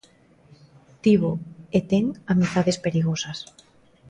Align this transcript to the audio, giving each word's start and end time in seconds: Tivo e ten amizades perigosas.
Tivo 1.03 1.31
e 1.77 1.79
ten 1.91 2.05
amizades 2.33 2.77
perigosas. 2.85 3.37